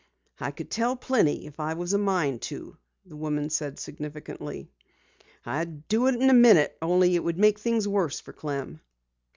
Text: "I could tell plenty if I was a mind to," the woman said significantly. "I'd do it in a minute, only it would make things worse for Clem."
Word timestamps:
"I 0.39 0.49
could 0.49 0.71
tell 0.71 0.95
plenty 0.95 1.45
if 1.45 1.59
I 1.59 1.75
was 1.75 1.93
a 1.93 1.99
mind 1.99 2.41
to," 2.49 2.75
the 3.05 3.15
woman 3.15 3.51
said 3.51 3.77
significantly. 3.77 4.67
"I'd 5.45 5.87
do 5.89 6.07
it 6.07 6.15
in 6.15 6.27
a 6.27 6.33
minute, 6.33 6.75
only 6.81 7.13
it 7.13 7.23
would 7.23 7.37
make 7.37 7.59
things 7.59 7.87
worse 7.87 8.19
for 8.19 8.33
Clem." 8.33 8.81